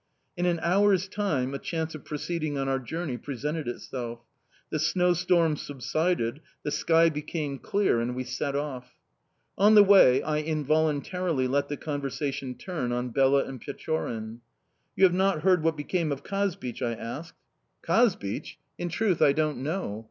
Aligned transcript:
In 0.35 0.47
an 0.47 0.59
hour's 0.63 1.07
time 1.07 1.53
a 1.53 1.59
chance 1.59 1.93
of 1.93 2.03
proceeding 2.05 2.57
on 2.57 2.67
our 2.67 2.79
journey 2.79 3.17
presented 3.19 3.67
itself. 3.67 4.21
The 4.71 4.79
snowstorm 4.79 5.57
subsided, 5.57 6.41
the 6.63 6.71
sky 6.71 7.09
became 7.11 7.59
clear, 7.59 7.99
and 8.01 8.15
we 8.15 8.23
set 8.23 8.55
off. 8.55 8.93
On 9.59 9.75
the 9.75 9.83
way 9.83 10.23
I 10.23 10.37
involuntarily 10.39 11.47
let 11.47 11.69
the 11.69 11.77
conversation 11.77 12.55
turn 12.55 12.91
on 12.91 13.09
Bela 13.11 13.43
and 13.43 13.61
Pechorin. 13.61 14.41
"You 14.95 15.03
have 15.03 15.13
not 15.13 15.43
heard 15.43 15.61
what 15.61 15.77
became 15.77 16.11
of 16.11 16.23
Kazbich?" 16.23 16.81
I 16.81 16.93
asked. 16.93 17.35
"Kazbich? 17.83 18.57
In 18.79 18.89
truth, 18.89 19.21
I 19.21 19.33
don't 19.33 19.59
know. 19.61 19.99